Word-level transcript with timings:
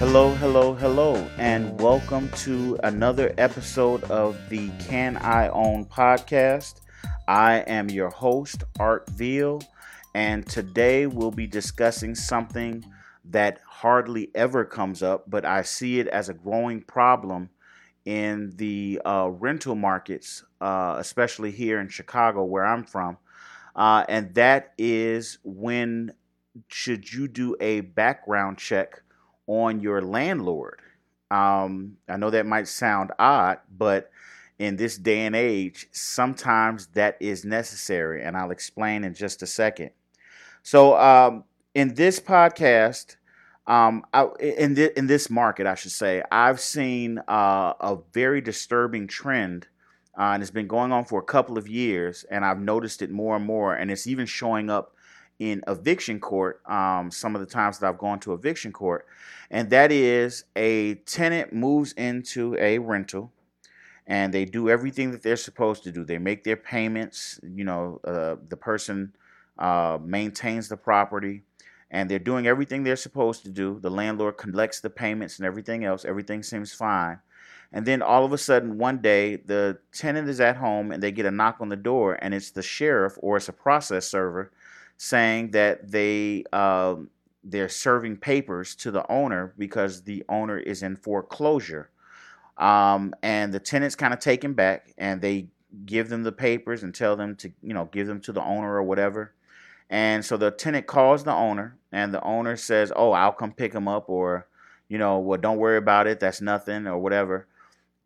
Hello, 0.00 0.34
hello, 0.36 0.72
hello, 0.72 1.14
and 1.36 1.78
welcome 1.78 2.30
to 2.30 2.78
another 2.84 3.34
episode 3.36 4.02
of 4.04 4.34
the 4.48 4.70
Can 4.78 5.18
I 5.18 5.48
Own 5.48 5.84
podcast. 5.84 6.80
I 7.28 7.56
am 7.66 7.90
your 7.90 8.08
host, 8.08 8.64
Art 8.78 9.10
Veal, 9.10 9.60
and 10.14 10.48
today 10.48 11.06
we'll 11.06 11.30
be 11.30 11.46
discussing 11.46 12.14
something 12.14 12.82
that 13.26 13.60
hardly 13.68 14.30
ever 14.34 14.64
comes 14.64 15.02
up, 15.02 15.28
but 15.28 15.44
I 15.44 15.60
see 15.60 16.00
it 16.00 16.08
as 16.08 16.30
a 16.30 16.34
growing 16.34 16.80
problem 16.80 17.50
in 18.06 18.54
the 18.56 19.02
uh, 19.04 19.28
rental 19.30 19.74
markets, 19.74 20.42
uh, 20.62 20.96
especially 20.98 21.50
here 21.50 21.78
in 21.78 21.88
Chicago, 21.88 22.42
where 22.44 22.64
I'm 22.64 22.84
from. 22.84 23.18
Uh, 23.76 24.06
and 24.08 24.34
that 24.36 24.72
is 24.78 25.36
when 25.44 26.14
should 26.68 27.12
you 27.12 27.28
do 27.28 27.54
a 27.60 27.82
background 27.82 28.56
check 28.56 29.02
on 29.50 29.80
your 29.80 30.00
landlord? 30.00 30.80
Um, 31.30 31.96
I 32.08 32.16
know 32.16 32.30
that 32.30 32.46
might 32.46 32.68
sound 32.68 33.10
odd, 33.18 33.58
but 33.76 34.10
in 34.58 34.76
this 34.76 34.96
day 34.96 35.26
and 35.26 35.34
age, 35.34 35.88
sometimes 35.90 36.86
that 36.88 37.16
is 37.20 37.44
necessary, 37.44 38.22
and 38.22 38.36
I'll 38.36 38.50
explain 38.52 39.04
in 39.04 39.14
just 39.14 39.42
a 39.42 39.46
second. 39.46 39.90
So, 40.62 40.96
um, 40.98 41.44
in 41.74 41.94
this 41.94 42.20
podcast, 42.20 43.16
um, 43.66 44.04
I, 44.12 44.26
in 44.40 44.74
th- 44.74 44.92
in 44.96 45.06
this 45.06 45.30
market, 45.30 45.66
I 45.66 45.74
should 45.74 45.92
say, 45.92 46.22
I've 46.30 46.60
seen 46.60 47.18
uh, 47.28 47.74
a 47.80 47.98
very 48.12 48.40
disturbing 48.40 49.06
trend, 49.06 49.66
uh, 50.18 50.32
and 50.34 50.42
it's 50.42 50.50
been 50.50 50.66
going 50.66 50.92
on 50.92 51.04
for 51.04 51.20
a 51.20 51.24
couple 51.24 51.58
of 51.58 51.68
years, 51.68 52.24
and 52.30 52.44
I've 52.44 52.60
noticed 52.60 53.02
it 53.02 53.10
more 53.10 53.36
and 53.36 53.44
more, 53.44 53.74
and 53.74 53.90
it's 53.90 54.06
even 54.06 54.26
showing 54.26 54.70
up 54.70 54.94
in 55.40 55.62
eviction 55.66 56.20
court. 56.20 56.62
Um, 56.70 57.10
some 57.10 57.34
of 57.34 57.40
the 57.40 57.46
times 57.46 57.80
that 57.80 57.88
I've 57.88 57.98
gone 57.98 58.20
to 58.20 58.32
eviction 58.32 58.72
court, 58.72 59.06
and 59.50 59.68
that 59.70 59.90
is 59.90 60.44
a 60.54 60.94
tenant 60.94 61.52
moves 61.52 61.92
into 61.92 62.56
a 62.60 62.78
rental 62.78 63.32
and 64.10 64.34
they 64.34 64.44
do 64.44 64.68
everything 64.68 65.12
that 65.12 65.22
they're 65.22 65.36
supposed 65.36 65.84
to 65.84 65.92
do. 65.92 66.04
They 66.04 66.18
make 66.18 66.42
their 66.42 66.56
payments. 66.56 67.38
You 67.42 67.62
know, 67.62 68.00
uh, 68.04 68.36
the 68.48 68.56
person 68.56 69.14
uh, 69.56 69.98
maintains 70.02 70.68
the 70.68 70.76
property, 70.76 71.44
and 71.92 72.10
they're 72.10 72.18
doing 72.18 72.48
everything 72.48 72.82
they're 72.82 72.96
supposed 72.96 73.44
to 73.44 73.50
do. 73.50 73.78
The 73.80 73.90
landlord 73.90 74.36
collects 74.36 74.80
the 74.80 74.90
payments 74.90 75.38
and 75.38 75.46
everything 75.46 75.84
else. 75.84 76.04
Everything 76.04 76.42
seems 76.42 76.72
fine. 76.72 77.20
And 77.72 77.86
then 77.86 78.02
all 78.02 78.24
of 78.24 78.32
a 78.32 78.38
sudden, 78.38 78.78
one 78.78 78.98
day, 78.98 79.36
the 79.36 79.78
tenant 79.92 80.28
is 80.28 80.40
at 80.40 80.56
home 80.56 80.90
and 80.90 81.00
they 81.00 81.12
get 81.12 81.24
a 81.24 81.30
knock 81.30 81.58
on 81.60 81.68
the 81.68 81.76
door, 81.76 82.18
and 82.20 82.34
it's 82.34 82.50
the 82.50 82.62
sheriff 82.62 83.16
or 83.18 83.36
it's 83.36 83.48
a 83.48 83.52
process 83.52 84.08
server 84.08 84.50
saying 85.02 85.50
that 85.50 85.90
they 85.90 86.44
um, 86.52 87.08
they're 87.42 87.70
serving 87.70 88.18
papers 88.18 88.74
to 88.74 88.90
the 88.90 89.10
owner 89.10 89.54
because 89.56 90.02
the 90.02 90.22
owner 90.28 90.58
is 90.58 90.82
in 90.82 90.94
foreclosure. 90.94 91.88
Um, 92.58 93.14
and 93.22 93.54
the 93.54 93.60
tenant's 93.60 93.96
kind 93.96 94.12
of 94.12 94.20
taken 94.20 94.52
back 94.52 94.92
and 94.98 95.22
they 95.22 95.48
give 95.86 96.10
them 96.10 96.22
the 96.22 96.32
papers 96.32 96.82
and 96.82 96.94
tell 96.94 97.16
them 97.16 97.34
to, 97.36 97.50
you 97.62 97.72
know, 97.72 97.86
give 97.86 98.08
them 98.08 98.20
to 98.20 98.32
the 98.32 98.42
owner 98.42 98.74
or 98.74 98.82
whatever. 98.82 99.32
And 99.88 100.22
so 100.22 100.36
the 100.36 100.50
tenant 100.50 100.86
calls 100.86 101.24
the 101.24 101.32
owner 101.32 101.78
and 101.90 102.12
the 102.12 102.22
owner 102.22 102.56
says, 102.56 102.92
Oh, 102.94 103.12
I'll 103.12 103.32
come 103.32 103.54
pick 103.54 103.72
him 103.72 103.88
up 103.88 104.10
or, 104.10 104.48
you 104.90 104.98
know, 104.98 105.18
well, 105.18 105.40
don't 105.40 105.56
worry 105.56 105.78
about 105.78 106.08
it. 106.08 106.20
That's 106.20 106.42
nothing 106.42 106.86
or 106.86 106.98
whatever. 106.98 107.46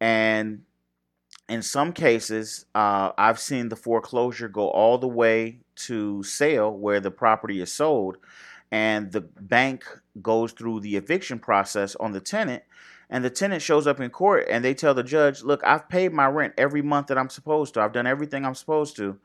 And 0.01 0.63
in 1.49 1.61
some 1.63 1.93
cases, 1.93 2.67
uh, 2.73 3.11
I've 3.19 3.41
seen 3.41 3.69
the 3.69 3.77
foreclosure 3.77 4.49
go 4.49 4.69
all 4.69 4.97
the 4.97 5.09
way 5.09 5.59
to 5.77 6.23
sale 6.23 6.73
where 6.73 7.01
the 7.01 7.11
property 7.11 7.61
is 7.61 7.73
sold 7.73 8.17
and 8.73 9.13
the 9.13 9.21
bank 9.21 9.85
goes 10.23 10.53
through 10.53 10.81
the 10.81 10.97
eviction 10.97 11.39
process 11.39 11.95
on 11.97 12.13
the 12.13 12.21
tenant 12.21 12.63
and 13.11 13.25
the 13.25 13.31
tenant 13.31 13.63
shows 13.63 13.87
up 13.87 14.01
in 14.01 14.11
court 14.11 14.47
and 14.51 14.65
they 14.65 14.75
tell 14.75 14.95
the 14.95 15.03
judge, 15.03 15.43
"Look, 15.43 15.63
I've 15.65 15.89
paid 15.89 16.13
my 16.13 16.27
rent 16.27 16.55
every 16.57 16.83
month 16.83 17.09
that 17.09 17.19
I'm 17.19 17.29
supposed 17.31 17.75
to. 17.75 17.81
I've 17.81 17.93
done 17.93 18.07
everything 18.07 18.45
I'm 18.45 18.55
supposed 18.55 18.97
to." 18.97 19.19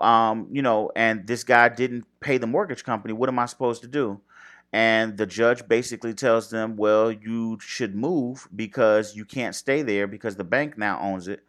Um, 0.00 0.48
you 0.50 0.62
know, 0.62 0.90
and 0.96 1.26
this 1.26 1.44
guy 1.44 1.68
didn't 1.68 2.04
pay 2.20 2.38
the 2.38 2.46
mortgage 2.46 2.84
company. 2.84 3.14
What 3.14 3.28
am 3.28 3.38
I 3.38 3.46
supposed 3.46 3.82
to 3.82 3.88
do? 3.88 4.20
And 4.72 5.16
the 5.16 5.24
judge 5.26 5.66
basically 5.66 6.12
tells 6.12 6.50
them, 6.50 6.76
"Well, 6.76 7.10
you 7.10 7.58
should 7.60 7.94
move 7.94 8.48
because 8.54 9.16
you 9.16 9.24
can't 9.24 9.54
stay 9.54 9.82
there 9.82 10.06
because 10.06 10.36
the 10.36 10.44
bank 10.44 10.76
now 10.76 11.00
owns 11.00 11.26
it." 11.28 11.42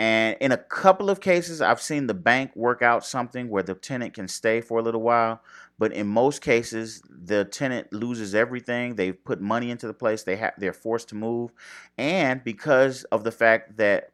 And 0.00 0.38
in 0.40 0.50
a 0.50 0.56
couple 0.56 1.10
of 1.10 1.20
cases, 1.20 1.60
I've 1.60 1.82
seen 1.82 2.06
the 2.06 2.14
bank 2.14 2.56
work 2.56 2.80
out 2.80 3.04
something 3.04 3.50
where 3.50 3.62
the 3.62 3.74
tenant 3.74 4.14
can 4.14 4.28
stay 4.28 4.62
for 4.62 4.78
a 4.78 4.82
little 4.82 5.02
while. 5.02 5.42
But 5.78 5.92
in 5.92 6.06
most 6.06 6.40
cases, 6.40 7.02
the 7.06 7.44
tenant 7.44 7.92
loses 7.92 8.34
everything. 8.34 8.94
They've 8.94 9.22
put 9.22 9.42
money 9.42 9.70
into 9.70 9.86
the 9.86 9.92
place. 9.92 10.22
They 10.22 10.36
have 10.36 10.54
they're 10.56 10.72
forced 10.72 11.10
to 11.10 11.16
move, 11.16 11.52
and 11.98 12.42
because 12.42 13.04
of 13.04 13.24
the 13.24 13.30
fact 13.30 13.76
that 13.76 14.12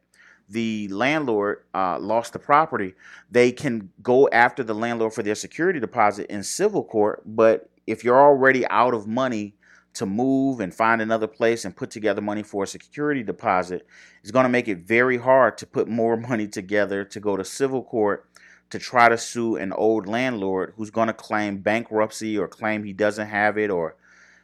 the 0.49 0.89
landlord 0.89 1.63
uh, 1.73 1.99
lost 1.99 2.33
the 2.33 2.39
property, 2.39 2.93
they 3.31 3.53
can 3.53 3.89
go 4.03 4.27
after 4.33 4.65
the 4.65 4.75
landlord 4.75 5.13
for 5.13 5.23
their 5.23 5.35
security 5.35 5.79
deposit 5.79 6.29
in 6.29 6.43
civil 6.43 6.83
court. 6.83 7.23
But 7.25 7.69
if 7.85 8.03
you're 8.03 8.21
already 8.21 8.67
out 8.67 8.93
of 8.93 9.07
money 9.07 9.55
to 9.97 10.05
move 10.05 10.59
and 10.59 10.73
find 10.73 11.01
another 11.01 11.27
place 11.27 11.65
and 11.65 11.75
put 11.75 11.89
together 11.89 12.21
money 12.21 12.43
for 12.43 12.63
a 12.63 12.67
security 12.67 13.23
deposit, 13.23 13.85
is 14.23 14.31
going 14.31 14.43
to 14.43 14.49
make 14.49 14.67
it 14.67 14.79
very 14.79 15.17
hard 15.17 15.57
to 15.57 15.65
put 15.65 15.87
more 15.87 16.17
money 16.29 16.47
together 16.47 17.03
to 17.03 17.19
go 17.19 17.35
to 17.35 17.43
civil 17.43 17.83
court 17.83 18.25
to 18.69 18.79
try 18.79 19.07
to 19.09 19.17
sue 19.17 19.55
an 19.55 19.71
old 19.73 20.07
landlord 20.07 20.73
who's 20.75 20.89
going 20.89 21.07
to 21.07 21.13
claim 21.13 21.57
bankruptcy 21.57 22.37
or 22.37 22.47
claim 22.47 22.83
he 22.83 22.93
doesn't 22.93 23.27
have 23.27 23.57
it 23.57 23.69
or 23.69 23.95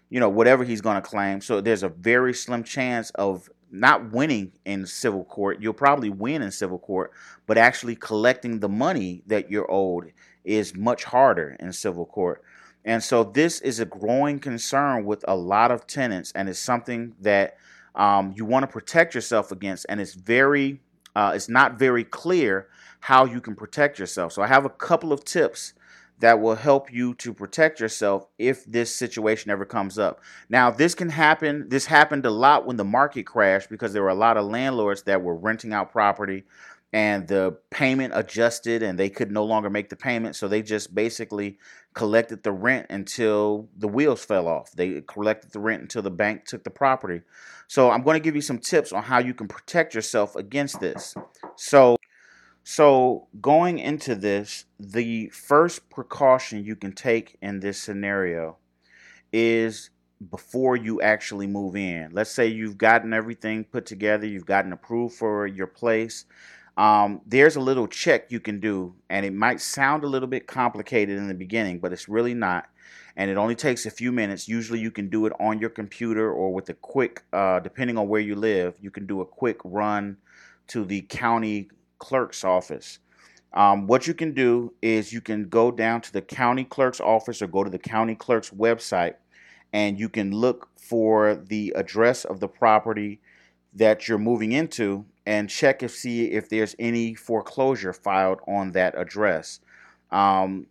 you 0.10 0.20
know 0.20 0.30
whatever 0.30 0.64
he's 0.64 0.82
going 0.82 0.96
to 0.96 1.02
claim. 1.02 1.42
So 1.42 1.60
there's 1.60 1.84
a 1.84 1.90
very 1.90 2.34
slim 2.34 2.64
chance 2.64 3.10
of 3.12 3.50
not 3.72 4.12
winning 4.12 4.52
in 4.66 4.86
civil 4.86 5.26
court. 5.26 5.60
You'll 5.60 5.74
probably 5.74 6.10
win 6.10 6.42
in 6.42 6.52
civil 6.52 6.80
court 6.80 7.12
but 7.48 7.58
actually 7.58 7.96
collecting 7.96 8.60
the 8.60 8.70
money 8.70 9.24
that 9.28 9.50
you're 9.52 9.70
owed 9.70 10.14
is 10.44 10.76
much 10.76 11.04
harder 11.04 11.56
in 11.60 11.74
civil 11.74 12.06
court 12.06 12.44
and 12.86 13.04
so 13.04 13.24
this 13.24 13.62
is 13.62 13.80
a 13.80 13.86
growing 13.86 14.40
concern 14.40 15.06
with 15.06 15.24
a 15.28 15.36
lot 15.36 15.72
of 15.72 15.88
tenants 15.88 16.32
and 16.34 16.50
it's 16.50 16.60
something 16.60 17.16
that 17.22 17.58
um, 17.96 18.34
you 18.36 18.46
want 18.46 18.64
to 18.64 18.68
protect 18.68 19.14
yourself 19.16 19.52
against 19.52 19.86
and 19.90 20.02
it's 20.02 20.14
very 20.14 20.80
uh, 21.16 21.32
it's 21.36 21.50
not 21.50 21.78
very 21.78 22.04
clear 22.04 22.68
how 23.02 23.26
you 23.26 23.42
can 23.42 23.56
protect 23.56 24.00
yourself. 24.00 24.32
So 24.32 24.42
I 24.42 24.48
have 24.48 24.66
a 24.66 24.70
couple 24.70 25.12
of 25.12 25.26
tips 25.26 25.74
that 26.20 26.40
will 26.40 26.56
help 26.56 26.92
you 26.92 27.14
to 27.16 27.34
protect 27.34 27.80
yourself 27.80 28.28
if 28.38 28.64
this 28.66 28.96
situation 28.96 29.52
ever 29.52 29.66
comes 29.66 30.00
up. 30.00 30.22
Now, 30.48 30.72
this 30.72 30.96
can 30.96 31.10
happen. 31.10 31.68
This 31.68 31.86
happened 31.86 32.26
a 32.26 32.32
lot 32.32 32.66
when 32.66 32.78
the 32.78 32.86
market 32.86 33.24
crashed 33.24 33.70
because 33.70 33.92
there 33.92 34.04
were 34.04 34.10
a 34.10 34.16
lot 34.16 34.38
of 34.38 34.46
landlords 34.46 35.04
that 35.04 35.22
were 35.22 35.36
renting 35.36 35.74
out 35.74 35.92
property 35.92 36.46
and 36.94 37.28
the 37.28 37.58
payment 37.72 38.14
adjusted 38.16 38.84
and 38.84 38.98
they 38.98 39.10
could 39.10 39.32
no 39.32 39.44
longer 39.44 39.70
make 39.70 39.90
the 39.90 39.96
payment. 39.96 40.36
So 40.36 40.48
they 40.48 40.62
just 40.62 40.94
basically 40.94 41.58
collected 41.94 42.44
the 42.44 42.52
rent 42.52 42.88
until 42.90 43.68
the 43.76 43.88
wheels 43.88 44.24
fell 44.24 44.48
off. 44.48 44.72
They 44.72 45.02
collected 45.02 45.52
the 45.52 45.60
rent 45.60 45.82
until 45.82 46.04
the 46.04 46.12
bank 46.12 46.46
took 46.46 46.64
the 46.64 46.70
property. 46.70 47.22
So 47.68 47.90
I'm 47.90 48.04
going 48.04 48.16
to 48.16 48.24
give 48.24 48.36
you 48.36 48.42
some 48.42 48.60
tips 48.60 48.94
on 48.94 49.04
how 49.04 49.20
you 49.20 49.34
can 49.34 49.48
protect 49.48 49.96
yourself 49.96 50.36
against 50.36 50.80
this. 50.80 51.16
So 51.56 51.98
so, 52.66 53.28
going 53.42 53.78
into 53.78 54.16
this, 54.16 54.66
the 54.80 55.28
first 55.30 55.90
precaution 55.90 56.64
you 56.64 56.78
can 56.78 56.94
take 56.94 57.38
in 57.42 57.60
this 57.60 57.78
scenario 57.78 58.58
is 59.34 59.90
before 60.30 60.78
you 60.78 61.02
actually 61.02 61.46
move 61.46 61.76
in. 61.76 62.12
Let's 62.14 62.32
say 62.32 62.48
you've 62.48 62.78
gotten 62.78 63.12
everything 63.12 63.66
put 63.66 63.86
together, 63.86 64.26
you've 64.26 64.46
gotten 64.46 64.72
approved 64.72 65.16
for 65.16 65.46
your 65.46 65.68
place. 65.68 66.24
Um, 66.76 67.22
there's 67.26 67.56
a 67.56 67.60
little 67.60 67.88
check 67.88 68.32
you 68.32 68.40
can 68.40 68.60
do, 68.60 68.96
and 69.10 69.26
it 69.26 69.34
might 69.34 69.62
sound 69.62 70.04
a 70.04 70.08
little 70.08 70.28
bit 70.28 70.48
complicated 70.48 71.18
in 71.18 71.28
the 71.28 71.34
beginning, 71.34 71.80
but 71.80 71.94
it's 71.94 72.10
really 72.10 72.34
not. 72.34 72.70
And 73.16 73.30
it 73.30 73.38
only 73.38 73.54
takes 73.54 73.86
a 73.86 73.92
few 73.92 74.12
minutes. 74.12 74.48
Usually, 74.48 74.80
you 74.80 74.90
can 74.90 75.08
do 75.10 75.28
it 75.28 75.34
on 75.40 75.60
your 75.60 75.70
computer 75.70 76.32
or 76.32 76.52
with 76.52 76.70
a 76.70 76.74
quick, 76.74 77.24
uh, 77.32 77.60
depending 77.60 77.98
on 77.98 78.08
where 78.08 78.22
you 78.22 78.36
live, 78.36 78.76
you 78.82 78.90
can 78.90 79.06
do 79.06 79.22
a 79.22 79.26
quick 79.26 79.60
run 79.64 80.18
to 80.68 80.84
the 80.84 81.02
county 81.02 81.70
clerk's 82.00 82.44
office. 82.44 83.00
Um, 83.54 83.86
what 83.86 84.08
you 84.08 84.16
can 84.16 84.34
do 84.34 84.74
is 84.82 85.14
you 85.14 85.22
can 85.22 85.48
go 85.48 85.72
down 85.72 86.02
to 86.02 86.12
the 86.12 86.22
county 86.24 86.64
clerk's 86.64 87.00
office 87.00 87.42
or 87.42 87.48
go 87.48 87.64
to 87.64 87.70
the 87.70 87.78
county 87.78 88.16
clerk's 88.16 88.50
website 88.50 89.14
and 89.72 90.00
you 90.00 90.10
can 90.10 90.32
look 90.32 90.70
for 90.78 91.36
the 91.36 91.74
address 91.76 92.26
of 92.26 92.40
the 92.40 92.48
property 92.48 93.20
that 93.76 94.08
you're 94.08 94.18
moving 94.18 94.52
into 94.52 95.06
and 95.26 95.50
check 95.50 95.84
if 95.84 95.92
see 95.92 96.26
if 96.32 96.50
there's 96.50 96.76
any 96.80 97.14
foreclosure 97.14 97.94
filed 97.94 98.40
on 98.48 98.72
that 98.74 98.98
address. 98.98 99.60
Um, 100.12 100.68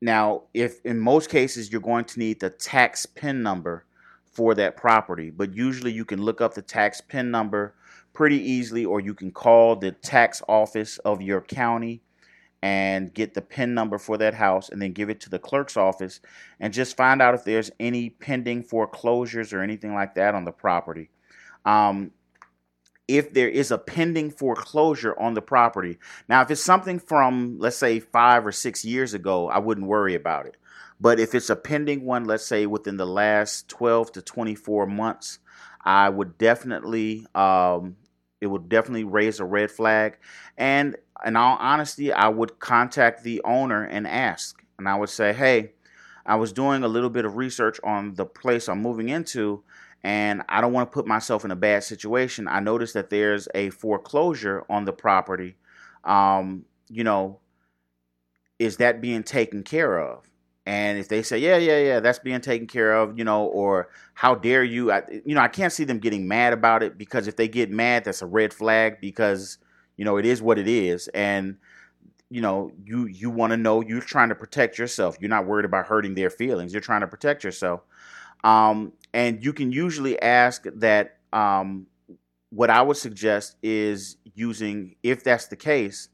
now, 0.00 0.44
if 0.54 0.84
in 0.84 0.98
most 0.98 1.30
cases 1.30 1.70
you're 1.70 1.80
going 1.80 2.04
to 2.06 2.18
need 2.18 2.40
the 2.40 2.50
tax 2.50 3.06
PIN 3.06 3.42
number 3.42 3.84
for 4.24 4.54
that 4.54 4.76
property, 4.76 5.30
but 5.30 5.54
usually 5.54 5.92
you 5.92 6.04
can 6.04 6.22
look 6.22 6.40
up 6.40 6.54
the 6.54 6.62
tax 6.62 7.00
PIN 7.00 7.30
number 7.30 7.74
pretty 8.12 8.38
easily, 8.38 8.84
or 8.84 9.00
you 9.00 9.14
can 9.14 9.30
call 9.30 9.76
the 9.76 9.92
tax 9.92 10.42
office 10.48 10.98
of 10.98 11.22
your 11.22 11.40
county 11.40 12.02
and 12.62 13.12
get 13.12 13.34
the 13.34 13.42
PIN 13.42 13.74
number 13.74 13.98
for 13.98 14.16
that 14.18 14.34
house 14.34 14.68
and 14.68 14.80
then 14.80 14.92
give 14.92 15.10
it 15.10 15.20
to 15.20 15.30
the 15.30 15.38
clerk's 15.38 15.76
office 15.76 16.20
and 16.60 16.72
just 16.72 16.96
find 16.96 17.20
out 17.20 17.34
if 17.34 17.44
there's 17.44 17.70
any 17.80 18.10
pending 18.10 18.62
foreclosures 18.62 19.52
or 19.52 19.60
anything 19.60 19.94
like 19.94 20.14
that 20.14 20.34
on 20.34 20.44
the 20.44 20.52
property. 20.52 21.10
Um, 21.64 22.12
if 23.08 23.32
there 23.32 23.48
is 23.48 23.70
a 23.70 23.78
pending 23.78 24.30
foreclosure 24.30 25.18
on 25.18 25.34
the 25.34 25.42
property. 25.42 25.98
Now, 26.28 26.42
if 26.42 26.50
it's 26.50 26.62
something 26.62 26.98
from, 26.98 27.56
let's 27.58 27.76
say, 27.76 28.00
five 28.00 28.46
or 28.46 28.52
six 28.52 28.84
years 28.84 29.14
ago, 29.14 29.48
I 29.48 29.58
wouldn't 29.58 29.86
worry 29.86 30.14
about 30.14 30.46
it. 30.46 30.56
But 31.00 31.18
if 31.18 31.34
it's 31.34 31.50
a 31.50 31.56
pending 31.56 32.04
one, 32.04 32.26
let's 32.26 32.46
say 32.46 32.64
within 32.66 32.96
the 32.96 33.06
last 33.06 33.68
12 33.68 34.12
to 34.12 34.22
24 34.22 34.86
months, 34.86 35.40
I 35.84 36.08
would 36.08 36.38
definitely, 36.38 37.26
um, 37.34 37.96
it 38.40 38.46
would 38.46 38.68
definitely 38.68 39.04
raise 39.04 39.40
a 39.40 39.44
red 39.44 39.72
flag. 39.72 40.18
And 40.56 40.96
in 41.26 41.36
all 41.36 41.56
honesty, 41.58 42.12
I 42.12 42.28
would 42.28 42.60
contact 42.60 43.24
the 43.24 43.40
owner 43.44 43.82
and 43.82 44.06
ask. 44.06 44.62
And 44.78 44.88
I 44.88 44.96
would 44.96 45.10
say, 45.10 45.32
hey, 45.32 45.72
I 46.24 46.36
was 46.36 46.52
doing 46.52 46.84
a 46.84 46.88
little 46.88 47.10
bit 47.10 47.24
of 47.24 47.36
research 47.36 47.80
on 47.82 48.14
the 48.14 48.24
place 48.24 48.68
I'm 48.68 48.80
moving 48.80 49.08
into, 49.08 49.64
and 50.04 50.42
I 50.48 50.60
don't 50.60 50.72
want 50.72 50.90
to 50.90 50.94
put 50.94 51.06
myself 51.06 51.44
in 51.44 51.50
a 51.50 51.56
bad 51.56 51.84
situation. 51.84 52.48
I 52.48 52.60
noticed 52.60 52.94
that 52.94 53.10
there's 53.10 53.48
a 53.54 53.70
foreclosure 53.70 54.64
on 54.68 54.84
the 54.84 54.92
property. 54.92 55.56
Um, 56.04 56.64
you 56.88 57.04
know, 57.04 57.40
is 58.58 58.76
that 58.78 59.00
being 59.00 59.22
taken 59.22 59.62
care 59.62 59.98
of? 59.98 60.24
And 60.64 60.98
if 60.98 61.08
they 61.08 61.22
say, 61.22 61.38
yeah, 61.38 61.56
yeah, 61.56 61.78
yeah, 61.78 62.00
that's 62.00 62.20
being 62.20 62.40
taken 62.40 62.68
care 62.68 62.94
of, 62.94 63.18
you 63.18 63.24
know, 63.24 63.46
or 63.46 63.88
how 64.14 64.36
dare 64.36 64.62
you, 64.62 64.92
I, 64.92 65.02
you 65.24 65.34
know, 65.34 65.40
I 65.40 65.48
can't 65.48 65.72
see 65.72 65.84
them 65.84 65.98
getting 65.98 66.28
mad 66.28 66.52
about 66.52 66.84
it 66.84 66.96
because 66.96 67.26
if 67.26 67.36
they 67.36 67.48
get 67.48 67.70
mad, 67.70 68.04
that's 68.04 68.22
a 68.22 68.26
red 68.26 68.54
flag 68.54 69.00
because, 69.00 69.58
you 69.96 70.04
know, 70.04 70.18
it 70.18 70.24
is 70.24 70.40
what 70.40 70.58
it 70.58 70.68
is. 70.68 71.08
And, 71.08 71.56
you 72.30 72.40
know, 72.40 72.70
you 72.84 73.06
you 73.06 73.28
want 73.28 73.50
to 73.50 73.56
know 73.56 73.80
you're 73.82 74.00
trying 74.00 74.30
to 74.30 74.34
protect 74.34 74.78
yourself. 74.78 75.16
You're 75.20 75.28
not 75.28 75.46
worried 75.46 75.64
about 75.66 75.86
hurting 75.86 76.14
their 76.14 76.30
feelings. 76.30 76.72
You're 76.72 76.80
trying 76.80 77.02
to 77.02 77.06
protect 77.08 77.44
yourself. 77.44 77.82
Um, 78.44 78.92
and 79.14 79.44
you 79.44 79.52
can 79.52 79.72
usually 79.72 80.20
ask 80.20 80.64
that. 80.76 81.18
Um, 81.32 81.86
what 82.52 82.68
I 82.68 82.82
would 82.82 82.98
suggest 82.98 83.56
is 83.62 84.18
using, 84.34 84.96
if 85.02 85.24
that's 85.24 85.46
the 85.46 85.56
case, 85.56 86.10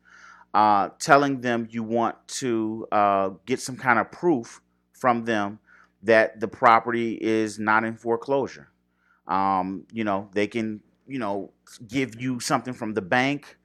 uh, 0.54 0.90
telling 1.00 1.40
them 1.40 1.66
you 1.70 1.82
want 1.82 2.16
to 2.28 2.86
uh, 2.92 3.30
get 3.44 3.60
some 3.60 3.76
kind 3.76 3.98
of 3.98 4.10
proof 4.12 4.60
from 4.92 5.24
them 5.24 5.58
that 6.04 6.38
the 6.38 6.46
property 6.46 7.18
is 7.20 7.58
not 7.58 7.84
in 7.84 7.96
foreclosure. 7.96 8.68
Um, 9.26 9.84
you 9.92 10.04
know, 10.04 10.30
they 10.32 10.46
can, 10.46 10.80
you 11.08 11.18
know, 11.18 11.52
give 11.88 12.20
you 12.20 12.38
something 12.38 12.72
from 12.72 12.94
the 12.94 13.02
bank. 13.02 13.56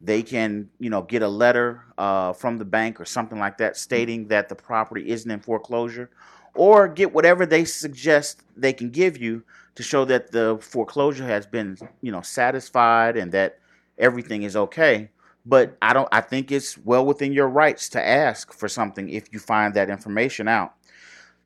They 0.00 0.22
can, 0.22 0.70
you 0.80 0.88
know, 0.90 1.02
get 1.02 1.22
a 1.22 1.28
letter 1.28 1.84
uh, 1.98 2.32
from 2.32 2.58
the 2.58 2.64
bank 2.64 2.98
or 2.98 3.04
something 3.04 3.38
like 3.38 3.58
that 3.58 3.76
stating 3.76 4.28
that 4.28 4.48
the 4.48 4.54
property 4.56 5.10
isn't 5.10 5.30
in 5.30 5.40
foreclosure 5.40 6.10
or 6.54 6.88
get 6.88 7.12
whatever 7.12 7.46
they 7.46 7.64
suggest 7.64 8.42
they 8.56 8.72
can 8.72 8.90
give 8.90 9.16
you 9.18 9.42
to 9.74 9.82
show 9.82 10.04
that 10.04 10.32
the 10.32 10.58
foreclosure 10.60 11.26
has 11.26 11.46
been, 11.46 11.78
you 12.02 12.12
know, 12.12 12.20
satisfied 12.20 13.16
and 13.16 13.32
that 13.32 13.58
everything 13.98 14.42
is 14.42 14.56
okay. 14.56 15.10
But 15.44 15.76
I 15.82 15.92
don't 15.92 16.08
I 16.12 16.20
think 16.20 16.52
it's 16.52 16.78
well 16.78 17.04
within 17.04 17.32
your 17.32 17.48
rights 17.48 17.88
to 17.90 18.06
ask 18.06 18.52
for 18.52 18.68
something 18.68 19.08
if 19.08 19.32
you 19.32 19.38
find 19.38 19.74
that 19.74 19.90
information 19.90 20.46
out. 20.46 20.74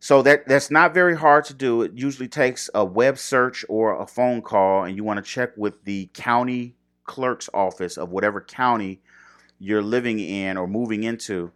So 0.01 0.23
that 0.23 0.47
that's 0.47 0.71
not 0.71 0.93
very 0.93 1.17
hard 1.17 1.45
to 1.47 1.55
do. 1.55 1.83
It 1.83 1.93
usually 1.95 2.29
takes 2.29 2.69
a 2.75 2.85
web 2.85 3.17
search 3.19 3.65
or 3.69 4.01
a 4.01 4.07
phone 4.07 4.43
call 4.43 4.85
and 4.85 4.97
you 4.97 5.05
want 5.05 5.25
to 5.25 5.31
check 5.31 5.57
with 5.57 5.85
the 5.85 6.11
county 6.13 6.75
clerk's 7.05 7.49
office 7.55 7.97
of 7.97 8.11
whatever 8.11 8.41
county 8.41 9.01
you're 9.59 9.83
living 9.83 10.19
in 10.19 10.57
or 10.57 10.67
moving 10.67 11.05
into 11.05 11.51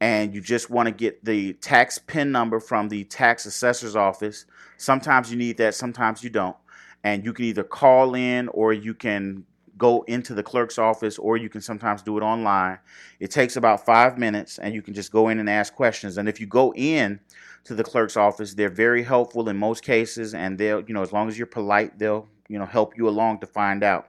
and 0.00 0.34
you 0.34 0.40
just 0.40 0.70
want 0.70 0.86
to 0.86 0.92
get 0.92 1.24
the 1.24 1.54
tax 1.54 1.98
PIN 1.98 2.30
number 2.30 2.60
from 2.60 2.88
the 2.88 3.04
tax 3.04 3.46
assessor's 3.46 3.96
office. 3.96 4.44
Sometimes 4.76 5.30
you 5.30 5.38
need 5.38 5.56
that, 5.58 5.74
sometimes 5.74 6.22
you 6.22 6.30
don't. 6.30 6.56
And 7.02 7.24
you 7.24 7.32
can 7.32 7.44
either 7.44 7.64
call 7.64 8.14
in 8.14 8.48
or 8.48 8.72
you 8.72 8.92
can 8.92 9.44
go 9.78 10.02
into 10.02 10.34
the 10.34 10.42
clerk's 10.42 10.78
office 10.78 11.18
or 11.18 11.36
you 11.36 11.48
can 11.48 11.60
sometimes 11.60 12.02
do 12.02 12.16
it 12.18 12.22
online. 12.22 12.78
It 13.20 13.30
takes 13.30 13.56
about 13.56 13.84
five 13.84 14.18
minutes 14.18 14.58
and 14.58 14.74
you 14.74 14.82
can 14.82 14.94
just 14.94 15.12
go 15.12 15.28
in 15.28 15.38
and 15.38 15.48
ask 15.48 15.74
questions. 15.74 16.18
And 16.18 16.28
if 16.28 16.40
you 16.40 16.46
go 16.46 16.72
in 16.74 17.20
to 17.64 17.74
the 17.74 17.84
clerk's 17.84 18.16
office, 18.16 18.54
they're 18.54 18.68
very 18.68 19.02
helpful 19.02 19.48
in 19.48 19.56
most 19.56 19.82
cases 19.82 20.34
and 20.34 20.58
they'll, 20.58 20.82
you 20.82 20.94
know, 20.94 21.02
as 21.02 21.12
long 21.12 21.28
as 21.28 21.38
you're 21.38 21.46
polite, 21.46 21.98
they'll, 21.98 22.28
you 22.48 22.58
know, 22.58 22.66
help 22.66 22.96
you 22.96 23.08
along 23.08 23.40
to 23.40 23.46
find 23.46 23.82
out. 23.84 24.08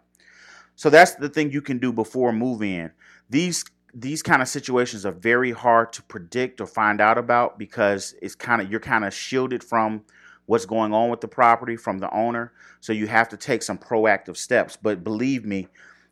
So 0.75 0.89
that's 0.89 1.15
the 1.15 1.29
thing 1.29 1.51
you 1.51 1.61
can 1.61 1.79
do 1.79 1.91
before 1.91 2.31
move 2.31 2.61
in. 2.61 2.91
These 3.29 3.65
these 3.93 4.21
kind 4.21 4.41
of 4.41 4.47
situations 4.47 5.05
are 5.05 5.11
very 5.11 5.51
hard 5.51 5.93
to 5.93 6.03
predict 6.03 6.61
or 6.61 6.67
find 6.67 7.01
out 7.01 7.17
about 7.17 7.57
because 7.57 8.15
it's 8.21 8.35
kind 8.35 8.61
of 8.61 8.69
you're 8.69 8.79
kind 8.79 9.05
of 9.05 9.13
shielded 9.13 9.63
from 9.63 10.03
what's 10.45 10.65
going 10.65 10.93
on 10.93 11.09
with 11.09 11.21
the 11.21 11.27
property 11.27 11.75
from 11.75 11.99
the 11.99 12.13
owner. 12.13 12.53
So 12.79 12.93
you 12.93 13.07
have 13.07 13.29
to 13.29 13.37
take 13.37 13.63
some 13.63 13.77
proactive 13.77 14.37
steps. 14.37 14.77
But 14.81 15.03
believe 15.03 15.45
me 15.45 15.67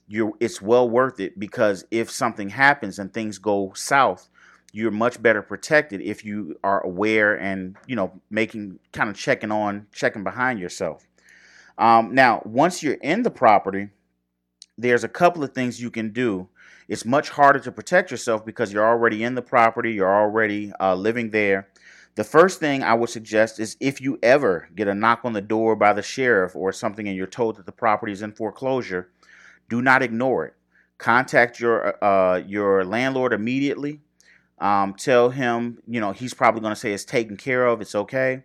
you're 0.07 0.33
it's 0.39 0.61
well 0.61 0.89
worth 0.89 1.19
it 1.19 1.39
because 1.39 1.85
if 1.91 2.11
something 2.11 2.49
happens 2.49 2.99
and 2.99 3.11
things 3.13 3.39
go 3.39 3.71
south 3.75 4.29
you're 4.71 4.91
much 4.91 5.21
better 5.21 5.41
protected 5.41 6.01
if 6.01 6.25
you 6.25 6.59
are 6.63 6.81
aware 6.85 7.39
and 7.39 7.75
you 7.87 7.95
know 7.95 8.11
making 8.29 8.77
kind 8.91 9.09
of 9.09 9.15
checking 9.15 9.51
on 9.51 9.87
checking 9.93 10.23
behind 10.23 10.59
yourself. 10.59 11.07
Um, 11.77 12.13
now 12.13 12.41
once 12.45 12.83
you're 12.83 12.95
in 12.95 13.23
the 13.23 13.31
property 13.31 13.89
there's 14.77 15.03
a 15.03 15.09
couple 15.09 15.43
of 15.43 15.53
things 15.53 15.81
you 15.81 15.91
can 15.91 16.11
do 16.11 16.47
it's 16.87 17.05
much 17.05 17.29
harder 17.29 17.59
to 17.59 17.71
protect 17.71 18.11
yourself 18.11 18.45
because 18.45 18.71
you're 18.71 18.85
already 18.85 19.23
in 19.23 19.35
the 19.35 19.41
property, 19.41 19.93
you're 19.93 20.13
already 20.13 20.71
uh, 20.79 20.95
living 20.95 21.31
there. 21.31 21.67
The 22.15 22.23
first 22.23 22.59
thing 22.59 22.83
I 22.83 22.93
would 22.93 23.09
suggest 23.09 23.59
is 23.59 23.75
if 23.79 23.99
you 23.99 24.19
ever 24.23 24.69
get 24.75 24.87
a 24.87 24.95
knock 24.95 25.21
on 25.23 25.33
the 25.33 25.41
door 25.41 25.75
by 25.75 25.93
the 25.93 26.01
sheriff 26.01 26.55
or 26.55 26.71
something 26.71 27.07
and 27.07 27.17
you're 27.17 27.27
told 27.27 27.57
that 27.57 27.65
the 27.65 27.71
property 27.71 28.13
is 28.13 28.21
in 28.21 28.31
foreclosure, 28.31 29.09
do 29.67 29.81
not 29.81 30.01
ignore 30.01 30.45
it. 30.45 30.53
Contact 30.97 31.59
your 31.59 32.01
uh, 32.03 32.37
your 32.37 32.85
landlord 32.85 33.33
immediately. 33.33 33.99
Um, 34.59 34.93
tell 34.93 35.29
him, 35.29 35.79
you 35.85 35.99
know, 35.99 36.13
he's 36.13 36.33
probably 36.33 36.61
going 36.61 36.73
to 36.73 36.79
say 36.79 36.93
it's 36.93 37.03
taken 37.03 37.35
care 37.35 37.65
of, 37.65 37.81
it's 37.81 37.95
okay. 37.95 38.43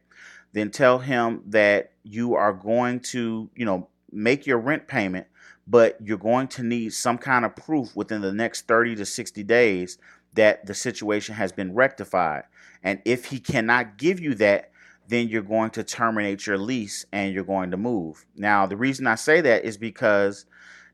Then 0.52 0.72
tell 0.72 0.98
him 0.98 1.42
that 1.46 1.92
you 2.02 2.34
are 2.34 2.52
going 2.52 3.00
to, 3.00 3.48
you 3.54 3.64
know, 3.64 3.86
make 4.10 4.48
your 4.48 4.58
rent 4.58 4.88
payment 4.88 5.28
but 5.70 5.96
you're 6.02 6.18
going 6.18 6.48
to 6.48 6.64
need 6.64 6.92
some 6.92 7.16
kind 7.16 7.44
of 7.44 7.54
proof 7.54 7.94
within 7.94 8.20
the 8.20 8.32
next 8.32 8.66
30 8.66 8.96
to 8.96 9.06
60 9.06 9.44
days 9.44 9.98
that 10.34 10.66
the 10.66 10.74
situation 10.74 11.34
has 11.36 11.52
been 11.52 11.74
rectified. 11.74 12.42
And 12.82 13.00
if 13.04 13.26
he 13.26 13.38
cannot 13.38 13.96
give 13.96 14.18
you 14.18 14.34
that, 14.36 14.72
then 15.06 15.28
you're 15.28 15.42
going 15.42 15.70
to 15.70 15.84
terminate 15.84 16.46
your 16.46 16.58
lease 16.58 17.06
and 17.12 17.32
you're 17.32 17.44
going 17.44 17.70
to 17.70 17.76
move. 17.76 18.26
Now, 18.36 18.66
the 18.66 18.76
reason 18.76 19.06
I 19.06 19.14
say 19.14 19.40
that 19.42 19.64
is 19.64 19.76
because 19.76 20.44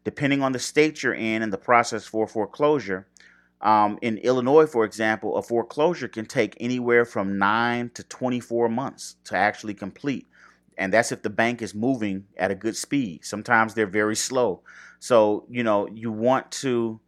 depending 0.04 0.42
on 0.42 0.52
the 0.52 0.58
state 0.58 1.02
you're 1.02 1.14
in 1.14 1.42
and 1.42 1.52
the 1.52 1.58
process 1.58 2.04
for 2.04 2.26
foreclosure, 2.26 3.06
um, 3.62 3.98
in 4.02 4.18
Illinois, 4.18 4.66
for 4.66 4.84
example, 4.84 5.36
a 5.36 5.42
foreclosure 5.42 6.08
can 6.08 6.26
take 6.26 6.54
anywhere 6.60 7.06
from 7.06 7.38
9 7.38 7.90
to 7.94 8.02
24 8.02 8.68
months 8.68 9.16
to 9.24 9.36
actually 9.36 9.74
complete 9.74 10.26
and 10.76 10.92
that's 10.92 11.12
if 11.12 11.22
the 11.22 11.30
bank 11.30 11.62
is 11.62 11.74
moving 11.74 12.24
at 12.36 12.50
a 12.50 12.54
good 12.54 12.76
speed. 12.76 13.24
Sometimes 13.24 13.74
they're 13.74 13.86
very 13.86 14.16
slow. 14.16 14.62
So, 14.98 15.46
you 15.50 15.62
know, 15.62 15.88
you 15.88 16.10
want 16.10 16.50
to 16.52 17.00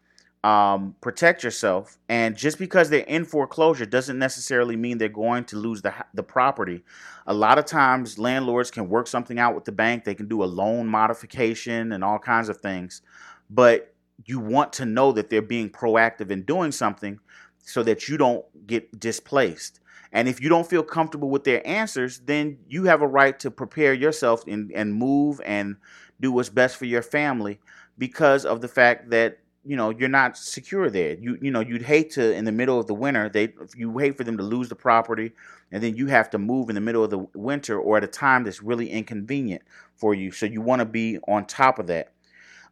um, 0.45 0.95
protect 1.01 1.43
yourself. 1.43 1.99
And 2.09 2.37
just 2.37 2.59
because 2.59 2.91
they're 2.91 3.01
in 3.01 3.25
foreclosure 3.25 3.87
doesn't 3.87 4.19
necessarily 4.19 4.77
mean 4.77 4.99
they're 4.99 5.09
going 5.09 5.45
to 5.45 5.57
lose 5.57 5.83
the, 5.83 5.93
the 6.15 6.23
property. 6.23 6.85
A 7.27 7.35
lot 7.35 7.59
of 7.59 7.67
times, 7.67 8.19
landlords 8.19 8.71
can 8.71 8.89
work 8.89 9.07
something 9.07 9.39
out 9.39 9.55
with 9.55 9.65
the 9.65 9.73
bank, 9.73 10.05
they 10.05 10.15
can 10.15 10.29
do 10.29 10.43
a 10.43 10.47
loan 10.47 10.87
modification 10.87 11.93
and 11.93 12.05
all 12.05 12.19
kinds 12.19 12.49
of 12.49 12.59
things. 12.59 13.03
But 13.51 13.95
you 14.25 14.41
want 14.41 14.73
to 14.75 14.85
know 14.85 15.13
that 15.13 15.31
they're 15.31 15.43
being 15.43 15.71
proactive 15.71 16.31
in 16.31 16.43
doing 16.43 16.73
something 16.73 17.19
so 17.63 17.83
that 17.83 18.09
you 18.09 18.17
don't 18.17 18.45
get 18.67 18.99
displaced. 18.99 19.81
And 20.13 20.29
if 20.29 20.41
you 20.41 20.49
don't 20.49 20.69
feel 20.69 20.83
comfortable 20.83 21.31
with 21.31 21.45
their 21.45 21.67
answers, 21.67 22.21
then 22.21 22.59
you 22.69 22.85
have 22.85 23.03
a 23.03 23.07
right 23.07 23.39
to 23.41 23.51
prepare 23.51 23.93
yourself 23.93 24.45
and, 24.47 24.73
and 24.73 24.95
move 24.95 25.41
and 25.45 25.77
do 26.21 26.33
what's 26.33 26.49
best 26.49 26.77
for 26.77 26.87
your 26.87 27.03
family 27.03 27.61
because 27.99 28.45
of 28.45 28.61
the 28.61 28.69
fact 28.69 29.11
that 29.11 29.39
you 29.65 29.77
know 29.77 29.91
you're 29.91 30.09
not 30.09 30.39
secure 30.39 30.89
there. 30.89 31.15
You 31.15 31.39
you 31.43 31.51
know 31.51 31.61
you'd 31.61 31.83
hate 31.83 32.11
to 32.13 32.33
in 32.33 32.45
the 32.45 32.53
middle 32.53 32.81
of 32.81 32.87
the 32.87 32.95
winter 32.95 33.29
they 33.29 33.53
you 33.77 33.97
hate 33.99 34.17
for 34.17 34.25
them 34.25 34.39
to 34.39 34.43
lose 34.43 34.69
the 34.69 34.77
property 34.77 35.33
and 35.71 35.83
then 35.83 35.97
you 35.97 36.07
have 36.07 36.31
to 36.31 36.39
move 36.39 36.71
in 36.71 36.75
the 36.75 36.81
middle 36.81 37.05
of 37.05 37.11
the 37.11 37.27
winter 37.35 37.79
or 37.79 37.99
at 37.99 38.05
a 38.05 38.09
time 38.09 38.45
that's 38.45 38.63
really 38.63 38.91
inconvenient 38.91 39.63
for 39.97 40.15
you. 40.15 40.31
So 40.33 40.47
you 40.47 40.63
want 40.63 40.81
to 40.81 40.87
be 40.87 41.19
on 41.29 41.45
top 41.45 41.79
of 41.79 41.87
that. 41.89 42.13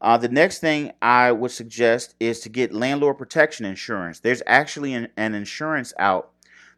Uh, 0.00 0.16
the 0.16 0.28
next 0.28 0.59
thing 0.59 0.93
I 1.00 1.33
would 1.33 1.50
suggest 1.50 2.14
is 2.21 2.40
to 2.40 2.49
get 2.49 2.73
landlord 2.73 3.19
protection 3.19 3.66
insurance. 3.66 4.21
There's 4.21 4.43
actually 4.47 4.95
an, 4.95 5.09
an 5.16 5.35
insurance 5.35 5.93
out 5.99 6.31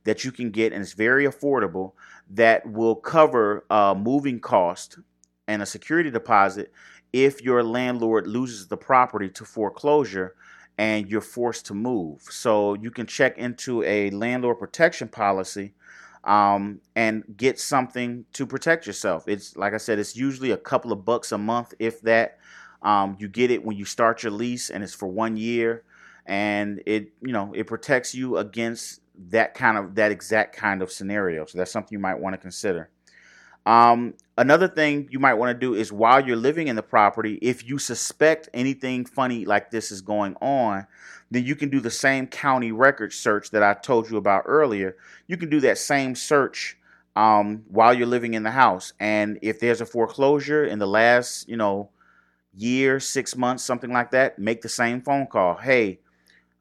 that 0.09 0.25
you 0.25 0.33
can 0.33 0.51
get, 0.51 0.73
and 0.73 0.81
it's 0.81 0.95
very 0.95 1.27
affordable, 1.27 1.93
that 2.31 2.67
will 2.67 2.95
cover 2.95 3.67
uh, 3.69 3.95
moving 3.95 4.41
cost 4.41 4.99
and 5.47 5.61
a 5.61 5.67
security 5.67 6.11
deposit 6.11 6.73
if 7.13 7.43
your 7.43 7.63
landlord 7.63 8.27
loses 8.27 8.69
the 8.69 8.77
property 8.79 9.29
to 9.29 9.45
foreclosure 9.45 10.35
and 10.79 11.11
you're 11.11 11.21
forced 11.21 11.67
to 11.67 11.75
move. 11.75 12.23
So 12.23 12.73
you 12.73 12.91
can 12.91 13.05
check 13.05 13.37
into 13.37 13.83
a 13.83 14.09
landlord 14.09 14.59
protection 14.59 15.09
policy 15.09 15.75
um, 16.25 16.81
and 16.97 17.23
get 17.37 17.61
something 17.61 18.25
to 18.33 18.47
protect 18.47 18.87
yourself. 18.87 19.29
It's 19.29 19.59
like 19.59 19.75
I 19.75 19.77
said, 19.77 19.99
it's 19.99 20.17
usually 20.17 20.53
a 20.53 20.57
couple 20.57 20.91
of 20.91 21.05
bucks 21.05 21.33
a 21.33 21.39
month, 21.39 21.75
if 21.79 22.01
that. 22.01 22.39
Um, 22.81 23.17
you 23.19 23.29
get 23.29 23.51
it 23.51 23.63
when 23.63 23.77
you 23.77 23.85
start 23.85 24.23
your 24.23 24.31
lease, 24.31 24.71
and 24.71 24.85
it's 24.85 24.95
for 24.95 25.09
one 25.09 25.37
year, 25.37 25.83
and 26.25 26.81
it 26.87 27.09
you 27.21 27.33
know 27.33 27.53
it 27.53 27.67
protects 27.67 28.15
you 28.15 28.37
against 28.37 29.01
that 29.29 29.55
kind 29.55 29.77
of 29.77 29.95
that 29.97 30.13
exact 30.13 30.57
kind 30.57 30.83
of 30.83 30.91
scenario. 30.91 31.45
So 31.47 31.59
that's 31.59 31.71
something 31.73 31.93
you 31.93 31.99
might 31.99 32.19
want 32.19 32.35
to 32.35 32.39
consider. 32.39 32.91
Um, 33.67 34.15
another 34.39 34.67
thing 34.67 35.09
you 35.11 35.19
might 35.19 35.35
want 35.35 35.55
to 35.55 35.59
do 35.59 35.75
is 35.75 35.93
while 35.93 36.27
you're 36.27 36.37
living 36.37 36.69
in 36.69 36.77
the 36.77 36.83
property, 36.83 37.39
if 37.43 37.69
you 37.69 37.79
suspect 37.79 38.49
anything 38.55 39.05
funny 39.05 39.45
like 39.45 39.71
this 39.71 39.93
is 39.93 40.01
going 40.01 40.37
on, 40.37 40.87
then 41.31 41.45
you 41.45 41.55
can 41.55 41.69
do 41.69 41.81
the 41.81 41.91
same 41.91 42.27
county 42.27 42.73
record 42.73 43.13
search 43.13 43.51
that 43.51 43.63
I 43.63 43.75
told 43.75 44.11
you 44.11 44.17
about 44.17 44.45
earlier. 44.47 44.97
You 45.27 45.37
can 45.37 45.51
do 45.51 45.61
that 45.61 45.77
same 45.77 46.15
search 46.15 46.79
um, 47.15 47.65
while 47.69 47.93
you're 47.93 48.07
living 48.07 48.35
in 48.35 48.43
the 48.43 48.51
house. 48.51 48.95
And 49.01 49.39
if 49.43 49.61
there's 49.61 49.83
a 49.83 49.87
foreclosure 49.87 50.65
in 50.65 50.79
the 50.79 50.87
last, 50.87 51.47
you 51.47 51.57
know, 51.57 51.91
year, 52.55 53.01
six 53.01 53.37
months, 53.37 53.65
something 53.65 53.93
like 53.93 54.13
that, 54.13 54.39
make 54.39 54.63
the 54.63 54.69
same 54.69 55.03
phone 55.03 55.27
call. 55.27 55.57
Hey, 55.57 56.01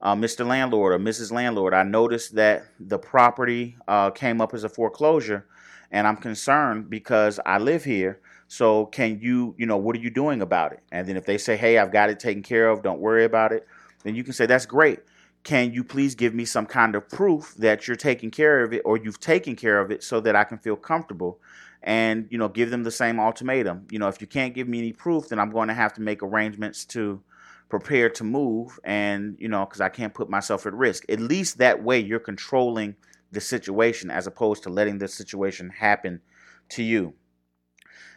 uh, 0.02 0.16
Mr. 0.16 0.46
Landlord 0.46 0.94
or 0.94 1.00
Mrs. 1.00 1.32
Landlord, 1.32 1.74
I 1.74 1.84
noticed 1.84 2.36
that 2.36 2.66
the 2.80 3.00
property 3.00 3.78
uh, 3.88 4.12
came 4.12 4.42
up 4.42 4.54
as 4.54 4.64
a 4.64 4.70
foreclosure 4.70 5.48
and 5.92 6.06
I'm 6.06 6.18
concerned 6.18 6.90
because 6.90 7.40
I 7.46 7.58
live 7.58 7.84
here. 7.84 8.20
So 8.48 8.86
can 8.88 9.20
you, 9.22 9.56
you 9.58 9.66
know, 9.66 9.78
what 9.78 9.96
are 9.96 10.00
you 10.00 10.10
doing 10.10 10.42
about 10.42 10.72
it? 10.74 10.82
And 10.92 11.08
then 11.08 11.18
if 11.18 11.26
they 11.26 11.38
say, 11.38 11.58
hey, 11.58 11.78
I've 11.78 11.92
got 11.92 12.10
it 12.10 12.20
taken 12.20 12.44
care 12.44 12.70
of, 12.70 12.84
don't 12.84 13.00
worry 13.00 13.26
about 13.26 13.52
it, 13.52 13.68
then 14.04 14.16
you 14.16 14.24
can 14.24 14.34
say, 14.34 14.46
that's 14.46 14.66
great. 14.66 15.00
Can 15.44 15.74
you 15.74 15.84
please 15.84 16.14
give 16.16 16.34
me 16.34 16.46
some 16.46 16.66
kind 16.66 16.96
of 16.96 17.10
proof 17.10 17.56
that 17.58 17.88
you're 17.88 17.98
taking 17.98 18.32
care 18.32 18.64
of 18.64 18.74
it 18.74 18.82
or 18.86 18.98
you've 18.98 19.20
taken 19.20 19.56
care 19.56 19.80
of 19.80 19.92
it 19.92 20.04
so 20.04 20.20
that 20.22 20.36
I 20.36 20.44
can 20.44 20.58
feel 20.58 20.76
comfortable? 20.76 21.40
And, 21.82 22.28
you 22.30 22.38
know, 22.38 22.50
give 22.50 22.70
them 22.70 22.84
the 22.84 22.92
same 22.92 23.20
ultimatum. 23.20 23.88
You 23.90 24.00
know, 24.00 24.08
if 24.08 24.20
you 24.20 24.28
can't 24.28 24.54
give 24.54 24.68
me 24.68 24.80
any 24.80 24.94
proof, 24.94 25.30
then 25.30 25.40
I'm 25.40 25.52
going 25.52 25.70
to 25.70 25.74
have 25.74 25.94
to 25.94 26.02
make 26.02 26.22
arrangements 26.22 26.86
to 26.86 27.22
prepare 27.70 28.10
to 28.10 28.24
move 28.24 28.80
and, 28.84 29.36
you 29.40 29.50
know, 29.50 29.66
because 29.66 29.82
I 29.82 29.90
can't 29.90 30.14
put 30.14 30.30
myself 30.30 30.66
at 30.66 30.74
risk. 30.74 31.04
At 31.10 31.20
least 31.20 31.58
that 31.58 31.84
way 31.84 32.00
you're 32.00 32.20
controlling 32.20 32.96
the 33.32 33.42
situation 33.42 34.10
as 34.10 34.28
opposed 34.28 34.64
to 34.64 34.70
letting 34.70 35.00
the 35.00 35.08
situation 35.08 35.70
happen 35.70 36.22
to 36.70 36.84
you. 36.84 37.14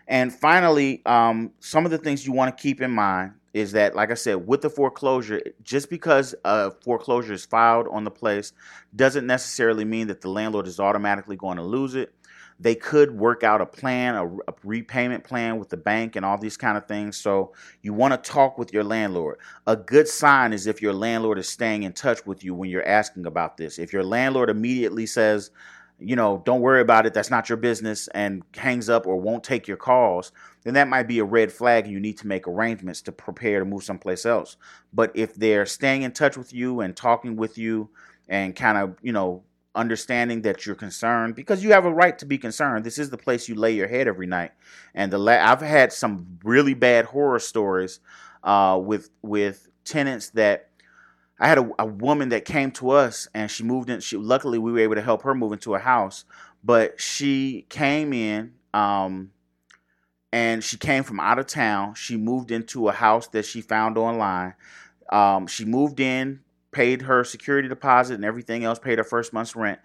And 0.07 0.33
finally, 0.33 1.03
um, 1.07 1.53
some 1.61 1.85
of 1.85 1.91
the 1.91 1.99
things 1.99 2.27
you 2.27 2.33
want 2.33 2.57
to 2.57 2.63
keep 2.63 2.81
in 2.81 2.91
mind 2.91 3.33
is 3.53 3.73
that, 3.73 3.97
like 3.97 4.11
I 4.11 4.15
said, 4.15 4.47
with 4.47 4.61
the 4.61 4.71
foreclosure, 4.71 5.41
just 5.63 5.91
because 5.91 6.35
a 6.45 6.71
foreclosure 6.71 7.33
is 7.33 7.45
filed 7.45 7.87
on 7.91 8.05
the 8.05 8.11
place 8.11 8.53
doesn't 8.95 9.27
necessarily 9.27 9.85
mean 9.85 10.07
that 10.09 10.21
the 10.21 10.29
landlord 10.29 10.67
is 10.67 10.79
automatically 10.79 11.37
going 11.37 11.57
to 11.57 11.63
lose 11.63 11.95
it 11.95 12.13
they 12.61 12.75
could 12.75 13.11
work 13.11 13.43
out 13.43 13.63
a 13.63 13.67
plan, 13.67 14.15
a, 14.15 14.27
a, 14.27 14.55
repayment 14.63 15.25
plan 15.25 15.59
with 15.59 15.71
the 15.71 15.79
bank 15.79 16.15
and 16.15 16.27
all 16.27 16.37
these 16.37 16.59
kind 16.59 16.77
of 16.77 16.87
things. 16.87 17.17
So 17.17 17.55
you 17.81 17.95
want 17.95 18.13
to 18.13 18.31
talk 18.31 18.59
with 18.59 18.73
your 18.73 18.85
landlord. 18.85 19.39
A 19.67 19.77
good 19.77 20.07
sign 20.07 20.53
is 20.53 20.67
if 20.67 20.83
your 20.83 20.93
landlord 20.93 21.39
is 21.39 21.49
staying 21.49 21.85
in 21.85 21.95
touch 21.95 22.27
with 22.27 22.45
you 22.45 22.55
when 22.55 22.69
you're 22.69 22.87
asking 22.87 23.25
about 23.25 23.57
this. 23.57 23.79
If 23.79 23.95
your 23.95 24.05
landlord 24.05 24.51
immediately 24.51 25.07
says, 25.07 25.51
you 25.99 26.17
know, 26.17 26.43
don't 26.45 26.61
worry 26.61 26.83
about 26.83 27.07
it, 27.07 27.15
that's 27.15 27.31
not 27.31 27.49
your 27.49 27.59
business, 27.59 28.09
and 28.09 28.43
hangs 28.55 28.89
up 28.89 29.07
or 29.07 29.17
won't 29.17 29.45
take 29.45 29.67
your 29.67 29.77
calls, 29.77 30.33
then 30.63 30.75
that 30.75 30.89
might 30.89 31.09
be 31.09 31.19
a 31.19 31.25
red 31.25 31.51
flag 31.51 31.85
and 31.85 31.93
you 31.93 32.01
need 32.01 32.19
to 32.19 32.27
make 32.27 32.47
arrangements 32.47 33.01
to 33.03 33.13
prepare 33.13 33.61
to 33.61 33.65
move 33.65 33.85
someplace 33.85 34.27
else. 34.27 34.57
But 34.93 35.13
if 35.15 35.35
they're 35.35 35.67
staying 35.67 36.03
in 36.03 36.13
touch 36.13 36.37
with 36.37 36.53
you 36.53 36.81
and 36.81 36.95
talking 36.95 37.37
with 37.37 37.57
you 37.57 37.89
and 38.29 38.55
kind 38.55 38.77
of, 38.77 38.97
you 39.03 39.13
know, 39.13 39.45
understanding 39.75 40.43
that 40.43 40.67
you're 40.67 40.75
concerned 40.75 41.35
because 41.35 41.63
you 41.63 41.73
have 41.73 41.85
a 41.85 41.93
right 41.93 42.19
to 42.19 42.27
be 42.27 42.39
concerned. 42.39 42.85
This 42.85 42.99
is 42.99 43.11
the 43.11 43.17
place 43.17 43.49
you 43.49 43.55
lay 43.55 43.73
your 43.73 43.89
head 43.89 44.09
every 44.09 44.27
night. 44.27 44.53
And 44.95 45.13
the 45.13 45.19
la- 45.19 45.33
I've 45.33 45.61
had 45.61 45.93
some 45.93 46.39
really 46.43 46.75
bad 46.75 47.05
horror 47.07 47.39
stories 47.39 48.01
uh, 48.43 48.81
with 48.83 49.11
with 49.23 49.69
tenants 49.85 50.31
that 50.31 50.69
I 51.39 51.49
had 51.49 51.59
a, 51.59 51.71
a, 51.79 51.87
woman 51.87 52.31
that 52.31 52.45
came 52.45 52.71
to 52.73 52.91
us 52.91 53.29
and 53.35 53.51
she 53.51 53.65
moved 53.65 53.91
in. 53.91 54.01
She 54.01 54.17
luckily 54.17 54.59
we 54.59 54.73
were 54.73 54.81
able 54.81 54.97
to 54.97 55.03
help 55.03 55.23
her 55.23 55.35
move 55.35 55.53
into 55.53 55.75
a 55.75 55.79
house, 55.79 56.25
but 56.63 57.01
she 57.01 57.67
came 57.69 58.13
in. 58.13 58.55
Um, 58.75 59.31
and 60.33 60.63
she 60.63 60.77
came 60.77 61.03
from 61.03 61.19
out 61.19 61.39
of 61.39 61.47
town. 61.47 61.95
She 61.95 62.17
moved 62.17 62.53
into 62.53 62.89
a 62.89 62.93
house 62.93 63.27
that 63.29 63.45
she 63.45 63.61
found 63.61 63.99
online. 63.99 64.55
Um, 65.11 65.49
she 65.49 65.65
moved 65.65 65.99
in 65.99 66.41
paid 66.73 67.03
her 67.03 67.25
security 67.25 67.69
deposit 67.69 68.15
and 68.15 68.25
everything 68.25 68.65
else, 68.65 68.79
paid 68.79 68.99
her 68.99 69.05
first 69.05 69.33
month's 69.33 69.57
rent. 69.57 69.81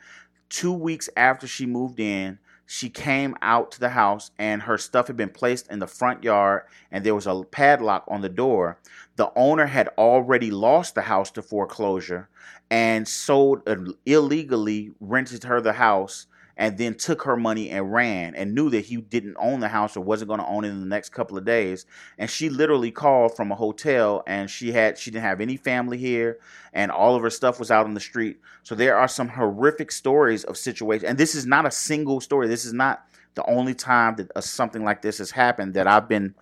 Two 0.50 0.74
weeks 0.74 1.10
after 1.18 1.48
she 1.48 1.66
moved 1.66 2.00
in, 2.00 2.40
she 2.68 2.90
came 2.90 3.36
out 3.42 3.72
to 3.72 3.80
the 3.80 3.90
house 3.90 4.32
and 4.40 4.64
her 4.64 4.78
stuff 4.78 5.08
had 5.08 5.18
been 5.18 5.30
placed 5.30 5.70
in 5.70 5.80
the 5.80 5.88
front 5.88 6.24
yard 6.24 6.64
and 6.92 7.04
there 7.04 7.16
was 7.16 7.28
a 7.28 7.44
padlock 7.44 8.04
on 8.08 8.22
the 8.22 8.30
door. 8.30 8.80
The 9.18 9.32
owner 9.36 9.68
had 9.68 9.90
already 9.98 10.50
lost 10.50 10.96
the 10.96 11.04
house 11.04 11.30
to 11.32 11.42
foreclosure 11.42 12.28
and 12.72 13.08
sold 13.08 13.62
uh, 13.68 13.76
illegally 14.06 14.92
rented 15.00 15.44
her 15.44 15.62
the 15.62 15.74
house 15.74 16.26
and 16.58 16.78
then 16.78 16.96
took 16.96 17.24
her 17.24 17.36
money 17.36 17.70
and 17.70 17.92
ran 17.92 18.34
and 18.36 18.56
knew 18.56 18.70
that 18.70 18.86
he 18.86 18.98
didn't 18.98 19.36
own 19.40 19.60
the 19.60 19.68
house 19.68 19.98
or 19.98 20.02
wasn't 20.02 20.30
going 20.30 20.40
to 20.40 20.46
own 20.46 20.64
it 20.64 20.70
in 20.70 20.80
the 20.80 20.86
next 20.86 21.10
couple 21.10 21.38
of 21.38 21.46
days. 21.46 21.86
And 22.18 22.30
she 22.30 22.50
literally 22.50 22.92
called 22.92 23.36
from 23.36 23.52
a 23.52 23.56
hotel 23.56 24.24
and 24.26 24.50
she 24.50 24.72
had 24.72 24.98
she 24.98 25.12
didn't 25.12 25.26
have 25.26 25.42
any 25.42 25.58
family 25.58 25.98
here 25.98 26.40
and 26.74 26.92
all 26.92 27.16
of 27.16 27.22
her 27.22 27.30
stuff 27.30 27.60
was 27.60 27.72
out 27.72 27.86
on 27.86 27.94
the 27.94 28.00
street. 28.00 28.40
So 28.64 28.76
there 28.76 28.98
are 28.98 29.08
some 29.08 29.28
horrific 29.28 29.92
stories 29.92 30.44
of 30.46 30.58
situations 30.58 31.10
and 31.10 31.18
this 31.18 31.36
is 31.36 31.46
not 31.46 31.66
a 31.66 31.72
single 31.72 32.22
story. 32.22 32.48
This 32.48 32.66
is 32.66 32.74
not 32.74 33.06
the 33.36 33.46
only 33.50 33.74
time 33.74 34.16
that 34.16 34.44
something 34.44 34.84
like 34.84 35.02
this 35.02 35.18
has 35.18 35.32
happened 35.32 35.74
that 35.74 35.88
I've 35.88 36.08
been 36.08 36.36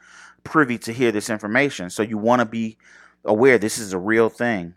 privy 0.44 0.78
to 0.80 0.94
hear 0.94 1.12
this 1.12 1.30
information. 1.30 1.90
So 1.90 2.04
you 2.04 2.18
want 2.18 2.40
to 2.42 2.46
be 2.46 2.78
aware 3.26 3.58
this 3.58 3.80
is 3.80 3.94
a 3.94 4.00
real 4.00 4.30
thing. 4.30 4.76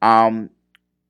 Um, 0.00 0.50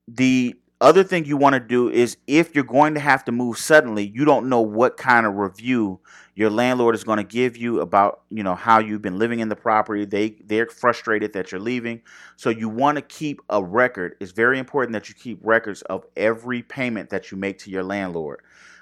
the 0.08 0.56
other 0.82 1.04
thing 1.04 1.24
you 1.24 1.36
want 1.36 1.54
to 1.54 1.60
do 1.60 1.88
is 1.88 2.16
if 2.26 2.54
you're 2.54 2.64
going 2.64 2.94
to 2.94 3.00
have 3.00 3.24
to 3.26 3.32
move 3.32 3.56
suddenly, 3.56 4.10
you 4.14 4.24
don't 4.24 4.48
know 4.48 4.60
what 4.60 4.96
kind 4.96 5.24
of 5.24 5.34
review 5.36 6.00
your 6.34 6.50
landlord 6.50 6.94
is 6.94 7.04
going 7.04 7.18
to 7.18 7.24
give 7.24 7.56
you 7.56 7.80
about, 7.80 8.22
you 8.30 8.42
know, 8.42 8.54
how 8.54 8.80
you've 8.80 9.02
been 9.02 9.18
living 9.18 9.40
in 9.40 9.48
the 9.48 9.56
property. 9.56 10.04
They 10.04 10.30
they're 10.44 10.66
frustrated 10.66 11.34
that 11.34 11.52
you're 11.52 11.60
leaving. 11.60 12.02
So 12.36 12.50
you 12.50 12.68
want 12.68 12.96
to 12.96 13.02
keep 13.02 13.40
a 13.48 13.62
record. 13.62 14.16
It's 14.18 14.32
very 14.32 14.58
important 14.58 14.94
that 14.94 15.08
you 15.08 15.14
keep 15.14 15.38
records 15.42 15.82
of 15.82 16.04
every 16.16 16.62
payment 16.62 17.10
that 17.10 17.30
you 17.30 17.36
make 17.38 17.58
to 17.60 17.70
your 17.70 17.84
landlord. 17.84 18.40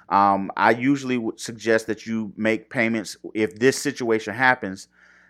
Um, 0.09 0.51
I 0.57 0.71
usually 0.71 1.19
would 1.19 1.39
suggest 1.39 1.87
that 1.89 2.07
you 2.07 2.33
make 2.37 2.71
payments 2.71 3.17
if 3.35 3.59
this 3.59 3.77
situation 3.77 4.35
happens. 4.35 4.89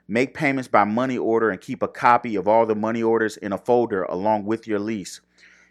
Make 0.09 0.35
payments 0.35 0.69
by 0.69 0.85
money 0.85 1.19
order 1.19 1.51
and 1.51 1.61
keep 1.61 1.83
a 1.83 1.89
copy 1.89 2.37
of 2.37 2.49
all 2.49 2.67
the 2.67 2.75
money 2.75 3.03
orders 3.03 3.37
in 3.37 3.53
a 3.53 3.59
folder 3.59 4.03
along 4.05 4.45
with 4.45 4.67
your 4.67 4.81
lease 4.81 5.21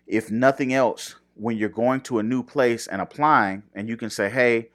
if 0.10 0.32
nothing 0.32 0.74
else, 0.74 1.16
when 1.36 1.56
you're 1.56 1.70
going 1.70 2.02
to 2.02 2.20
a 2.20 2.24
new 2.24 2.44
place 2.44 2.88
and 2.88 3.02
applying, 3.02 3.64
and 3.74 3.88
you 3.88 3.96
can 3.96 4.10
say, 4.10 4.30
hey, 4.30 4.70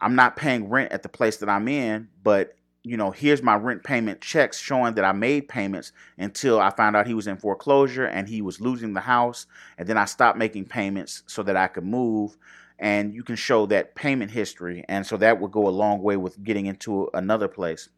I'm 0.00 0.14
not 0.14 0.36
paying 0.36 0.68
rent 0.68 0.92
at 0.92 1.02
the 1.02 1.08
place 1.08 1.38
that 1.38 1.48
I'm 1.48 1.66
in, 1.66 2.08
but 2.22 2.54
you 2.86 2.98
know, 2.98 3.10
here's 3.10 3.42
my 3.42 3.56
rent 3.56 3.82
payment 3.82 4.20
checks 4.20 4.58
showing 4.58 4.94
that 4.94 5.06
I 5.06 5.12
made 5.12 5.48
payments 5.48 5.92
until 6.18 6.60
I 6.60 6.68
found 6.68 6.94
out 6.94 7.06
he 7.06 7.14
was 7.14 7.26
in 7.26 7.38
foreclosure 7.38 8.04
and 8.04 8.28
he 8.28 8.42
was 8.42 8.60
losing 8.60 8.92
the 8.92 9.00
house. 9.00 9.46
And 9.78 9.88
then 9.88 9.96
I 9.96 10.04
stopped 10.04 10.36
making 10.36 10.66
payments 10.66 11.22
so 11.26 11.42
that 11.44 11.56
I 11.56 11.66
could 11.66 11.84
move. 11.84 12.36
And 12.78 13.14
you 13.14 13.22
can 13.22 13.36
show 13.36 13.64
that 13.66 13.94
payment 13.94 14.32
history. 14.32 14.84
And 14.86 15.06
so 15.06 15.16
that 15.16 15.40
would 15.40 15.50
go 15.50 15.66
a 15.66 15.70
long 15.70 16.02
way 16.02 16.18
with 16.18 16.44
getting 16.44 16.66
into 16.66 17.08
another 17.14 17.48
place. 17.48 17.88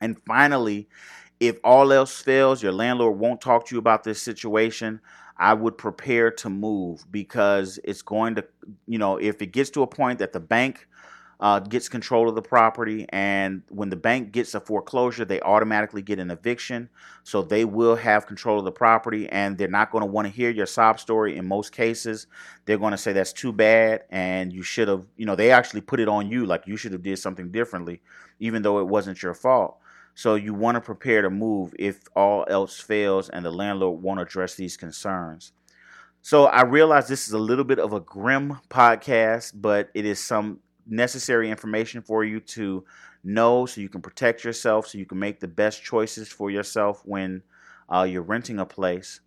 And 0.00 0.16
finally, 0.26 0.88
if 1.38 1.58
all 1.62 1.92
else 1.92 2.22
fails, 2.22 2.62
your 2.62 2.72
landlord 2.72 3.18
won't 3.18 3.42
talk 3.42 3.66
to 3.66 3.74
you 3.74 3.78
about 3.78 4.04
this 4.04 4.22
situation. 4.22 5.00
I 5.36 5.54
would 5.54 5.76
prepare 5.76 6.30
to 6.30 6.48
move 6.48 7.04
because 7.10 7.78
it's 7.84 8.02
going 8.02 8.36
to, 8.36 8.44
you 8.86 8.98
know, 8.98 9.16
if 9.16 9.42
it 9.42 9.46
gets 9.46 9.70
to 9.70 9.82
a 9.82 9.86
point 9.86 10.18
that 10.20 10.32
the 10.32 10.40
bank 10.40 10.86
uh, 11.40 11.58
gets 11.58 11.88
control 11.88 12.28
of 12.28 12.36
the 12.36 12.42
property, 12.42 13.06
and 13.10 13.62
when 13.68 13.90
the 13.90 13.96
bank 13.96 14.30
gets 14.30 14.54
a 14.54 14.60
foreclosure, 14.60 15.24
they 15.24 15.40
automatically 15.40 16.00
get 16.00 16.20
an 16.20 16.30
eviction. 16.30 16.88
So 17.24 17.42
they 17.42 17.64
will 17.64 17.96
have 17.96 18.26
control 18.26 18.60
of 18.60 18.64
the 18.64 18.72
property, 18.72 19.28
and 19.28 19.58
they're 19.58 19.68
not 19.68 19.90
going 19.90 20.02
to 20.02 20.06
want 20.06 20.26
to 20.28 20.32
hear 20.32 20.50
your 20.50 20.66
sob 20.66 21.00
story 21.00 21.36
in 21.36 21.46
most 21.46 21.72
cases. 21.72 22.28
They're 22.64 22.78
going 22.78 22.92
to 22.92 22.98
say 22.98 23.12
that's 23.12 23.32
too 23.32 23.52
bad, 23.52 24.04
and 24.10 24.52
you 24.52 24.62
should 24.62 24.86
have, 24.88 25.06
you 25.16 25.26
know, 25.26 25.34
they 25.34 25.50
actually 25.50 25.80
put 25.80 26.00
it 26.00 26.08
on 26.08 26.30
you, 26.30 26.46
like 26.46 26.66
you 26.66 26.76
should 26.76 26.92
have 26.92 27.02
did 27.02 27.18
something 27.18 27.50
differently, 27.50 28.00
even 28.38 28.62
though 28.62 28.78
it 28.78 28.86
wasn't 28.86 29.20
your 29.22 29.34
fault. 29.34 29.78
So 30.14 30.36
you 30.36 30.54
want 30.54 30.76
to 30.76 30.80
prepare 30.80 31.22
to 31.22 31.30
move 31.30 31.74
if 31.78 32.00
all 32.14 32.46
else 32.48 32.78
fails 32.78 33.28
and 33.28 33.44
the 33.44 33.50
landlord 33.50 34.02
won't 34.02 34.20
address 34.20 34.54
these 34.54 34.76
concerns. 34.76 35.52
So 36.22 36.46
I 36.46 36.62
realize 36.62 37.08
this 37.08 37.26
is 37.26 37.34
a 37.34 37.38
little 37.38 37.64
bit 37.64 37.78
of 37.78 37.92
a 37.92 38.00
grim 38.00 38.58
podcast, 38.70 39.52
but 39.54 39.90
it 39.92 40.06
is 40.06 40.18
some 40.18 40.60
necessary 40.86 41.50
information 41.50 42.00
for 42.02 42.24
you 42.24 42.40
to 42.40 42.84
know 43.22 43.66
so 43.66 43.80
you 43.80 43.88
can 43.88 44.00
protect 44.02 44.44
yourself, 44.44 44.86
so 44.86 44.98
you 44.98 45.06
can 45.06 45.18
make 45.18 45.40
the 45.40 45.48
best 45.48 45.82
choices 45.82 46.28
for 46.28 46.50
yourself 46.50 47.02
when 47.04 47.42
uh, 47.92 48.06
you're 48.08 48.22
renting 48.22 48.58
a 48.58 48.66
place. 48.66 49.20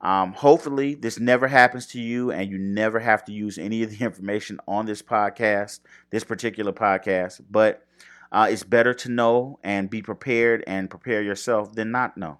Um, 0.00 0.32
hopefully, 0.32 0.94
this 0.94 1.20
never 1.20 1.46
happens 1.46 1.86
to 1.88 2.00
you 2.00 2.30
and 2.30 2.50
you 2.50 2.58
never 2.58 2.98
have 2.98 3.24
to 3.26 3.32
use 3.32 3.58
any 3.58 3.82
of 3.82 3.90
the 3.90 4.04
information 4.04 4.58
on 4.66 4.86
this 4.86 5.02
podcast, 5.02 5.80
this 6.10 6.24
particular 6.24 6.72
podcast. 6.72 7.42
But 7.50 7.86
uh, 8.32 8.48
it's 8.50 8.62
better 8.62 8.94
to 8.94 9.08
know 9.10 9.58
and 9.62 9.90
be 9.90 10.02
prepared 10.02 10.64
and 10.66 10.90
prepare 10.90 11.22
yourself 11.22 11.74
than 11.74 11.90
not 11.90 12.16
know. 12.16 12.38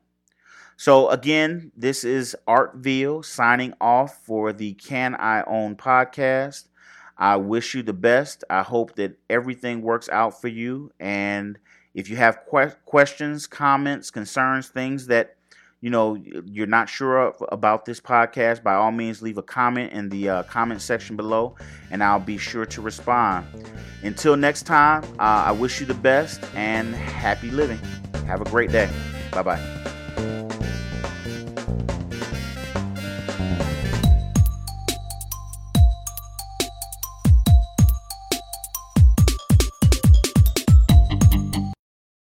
So, 0.77 1.11
again, 1.11 1.73
this 1.77 2.05
is 2.05 2.35
Art 2.47 2.77
Veal 2.77 3.23
signing 3.23 3.75
off 3.81 4.25
for 4.25 4.53
the 4.53 4.73
Can 4.75 5.15
I 5.15 5.43
Own 5.43 5.77
podcast. 5.77 6.69
I 7.19 7.37
wish 7.37 7.75
you 7.75 7.83
the 7.83 7.93
best. 7.93 8.45
I 8.49 8.63
hope 8.63 8.95
that 8.97 9.19
everything 9.29 9.83
works 9.83 10.09
out 10.09 10.41
for 10.41 10.49
you. 10.49 10.91
And 10.99 11.59
if 11.93 12.09
you 12.09 12.17
have 12.17 12.41
que- 12.51 12.77
questions, 12.87 13.47
comments, 13.47 14.11
concerns, 14.11 14.69
things 14.69 15.07
that 15.09 15.37
you 15.81 15.91
know 15.91 16.15
you're 16.15 16.67
not 16.67 16.89
sure 16.89 17.35
about 17.51 17.85
this 17.85 18.01
podcast, 18.01 18.63
by 18.63 18.75
all 18.75 18.93
means 18.93 19.23
leave 19.23 19.39
a 19.39 19.43
comment 19.43 19.93
in 19.93 20.09
the 20.09 20.29
uh, 20.29 20.43
comment 20.45 20.83
section 20.83 21.17
below, 21.17 21.57
and 21.91 22.03
I'll 22.03 22.21
be 22.21 22.39
sure 22.39 22.67
to 22.67 22.81
respond. 22.81 23.47
Until 24.03 24.37
next 24.37 24.63
time, 24.63 25.05
uh, 25.19 25.45
I 25.47 25.53
wish 25.53 25.81
you 25.81 25.87
the 25.87 25.95
best 25.95 26.43
and 26.55 26.95
happy 26.95 27.51
living. 27.51 27.81
Have 28.27 28.41
a 28.41 28.45
great 28.47 28.71
day. 28.71 28.91
Bye 29.33 29.43
bye. 29.43 29.97